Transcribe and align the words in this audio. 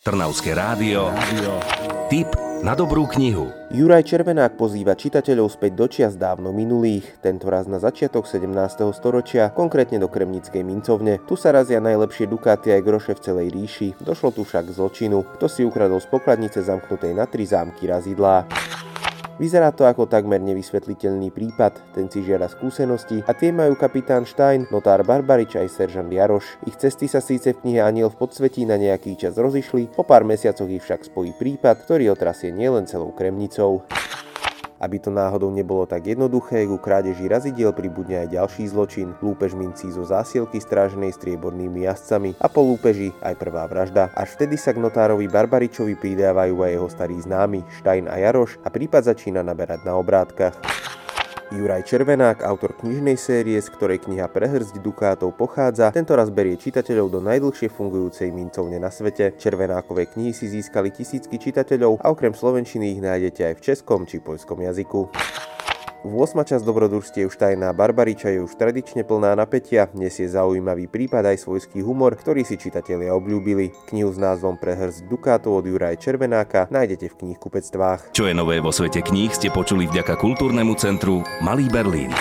Trnavské 0.00 0.56
rádio. 0.56 1.12
Tip 2.08 2.32
na 2.64 2.72
dobrú 2.72 3.04
knihu. 3.04 3.52
Juraj 3.68 4.08
Červenák 4.08 4.56
pozýva 4.56 4.96
čitateľov 4.96 5.52
späť 5.52 5.72
do 5.76 5.86
čias 5.92 6.16
dávno 6.16 6.56
minulých, 6.56 7.20
tentoraz 7.20 7.68
na 7.68 7.76
začiatok 7.76 8.24
17. 8.24 8.48
storočia, 8.96 9.52
konkrétne 9.52 10.00
do 10.00 10.08
Kremnickej 10.08 10.64
mincovne. 10.64 11.20
Tu 11.28 11.36
sa 11.36 11.52
razia 11.52 11.84
najlepšie 11.84 12.32
dukáty 12.32 12.72
aj 12.72 12.80
groše 12.80 13.12
v 13.12 13.20
celej 13.28 13.48
ríši, 13.52 13.88
došlo 14.00 14.32
tu 14.32 14.48
však 14.48 14.72
k 14.72 14.76
zločinu. 14.80 15.20
Kto 15.36 15.52
si 15.52 15.68
ukradol 15.68 16.00
z 16.00 16.08
pokladnice 16.08 16.64
zamknutej 16.64 17.12
na 17.12 17.28
tri 17.28 17.44
zámky 17.44 17.84
razidlá. 17.84 18.48
Vyzerá 19.40 19.72
to 19.72 19.88
ako 19.88 20.04
takmer 20.04 20.36
nevysvetliteľný 20.36 21.32
prípad, 21.32 21.96
ten 21.96 22.12
si 22.12 22.20
žiada 22.20 22.44
skúsenosti 22.44 23.24
a 23.24 23.32
tie 23.32 23.48
majú 23.48 23.72
kapitán 23.72 24.28
Stein, 24.28 24.68
notár 24.68 25.00
Barbarič 25.00 25.56
aj 25.56 25.80
seržant 25.80 26.12
Jaroš. 26.12 26.60
Ich 26.68 26.76
cesty 26.76 27.08
sa 27.08 27.24
síce 27.24 27.56
v 27.56 27.64
knihe 27.64 27.80
Aniel 27.80 28.12
v 28.12 28.20
podsvetí 28.20 28.68
na 28.68 28.76
nejaký 28.76 29.16
čas 29.16 29.40
rozišli, 29.40 29.96
po 29.96 30.04
pár 30.04 30.28
mesiacoch 30.28 30.68
ich 30.68 30.84
však 30.84 31.08
spojí 31.08 31.32
prípad, 31.40 31.88
ktorý 31.88 32.12
otrasie 32.12 32.52
nielen 32.52 32.84
celou 32.84 33.16
Kremnicou. 33.16 33.88
Aby 34.80 34.96
to 34.96 35.12
náhodou 35.12 35.52
nebolo 35.52 35.84
tak 35.84 36.08
jednoduché, 36.08 36.64
ku 36.64 36.80
krádeži 36.80 37.28
razidiel 37.28 37.76
pribudne 37.76 38.24
aj 38.24 38.32
ďalší 38.32 38.72
zločin, 38.72 39.12
lúpež 39.20 39.52
mincí 39.52 39.92
zo 39.92 40.08
zásielky 40.08 40.56
stráženej 40.56 41.12
striebornými 41.20 41.84
jazdcami 41.84 42.40
a 42.40 42.48
po 42.48 42.64
lúpeži 42.64 43.12
aj 43.20 43.36
prvá 43.36 43.68
vražda. 43.68 44.08
Až 44.16 44.40
vtedy 44.40 44.56
sa 44.56 44.72
k 44.72 44.80
notárovi 44.80 45.28
Barbaričovi 45.28 46.00
pridávajú 46.00 46.64
aj 46.64 46.70
jeho 46.72 46.88
starí 46.88 47.16
známy 47.20 47.60
Stein 47.76 48.08
a 48.08 48.16
Jaroš 48.16 48.56
a 48.64 48.72
prípad 48.72 49.12
začína 49.12 49.44
naberať 49.44 49.84
na 49.84 50.00
obrátkach. 50.00 50.79
Juraj 51.50 51.82
Červenák, 51.82 52.46
autor 52.46 52.78
knižnej 52.78 53.18
série, 53.18 53.58
z 53.58 53.74
ktorej 53.74 54.06
kniha 54.06 54.30
Prehrzť 54.30 54.78
dukátov 54.78 55.34
pochádza, 55.34 55.90
tento 55.90 56.14
raz 56.14 56.30
berie 56.30 56.54
čitateľov 56.54 57.10
do 57.10 57.18
najdlhšie 57.26 57.66
fungujúcej 57.74 58.30
mincovne 58.30 58.78
na 58.78 58.86
svete. 58.86 59.34
Červenákové 59.34 60.06
knihy 60.14 60.30
si 60.30 60.46
získali 60.46 60.94
tisícky 60.94 61.42
čitateľov 61.42 62.06
a 62.06 62.14
okrem 62.14 62.30
slovenčiny 62.38 62.94
ich 62.94 63.02
nájdete 63.02 63.50
aj 63.50 63.54
v 63.58 63.64
českom 63.66 64.06
či 64.06 64.22
poľskom 64.22 64.62
jazyku. 64.62 65.10
V 66.00 66.16
8. 66.16 66.48
časť 66.48 66.64
dobrodružstiev 66.64 67.28
Štajná 67.28 67.76
Barbariča 67.76 68.32
je 68.32 68.40
už 68.40 68.56
tradične 68.56 69.04
plná 69.04 69.36
napätia, 69.36 69.92
nesie 69.92 70.24
zaujímavý 70.32 70.88
prípad 70.88 71.28
aj 71.28 71.44
svojský 71.44 71.84
humor, 71.84 72.16
ktorý 72.16 72.40
si 72.40 72.56
čitatelia 72.56 73.12
obľúbili. 73.12 73.68
Knihu 73.92 74.08
s 74.08 74.16
názvom 74.16 74.56
Prehrz 74.56 75.04
Dukátov 75.04 75.60
od 75.60 75.68
Juraja 75.68 76.00
Červenáka 76.00 76.72
nájdete 76.72 77.12
v 77.12 77.18
knihkupectvách. 77.20 78.16
Čo 78.16 78.24
je 78.24 78.32
nové 78.32 78.64
vo 78.64 78.72
svete 78.72 79.04
kníh 79.04 79.28
ste 79.28 79.52
počuli 79.52 79.84
vďaka 79.92 80.16
kultúrnemu 80.16 80.72
centru 80.80 81.20
Malý 81.44 81.68
Berlín. 81.68 82.16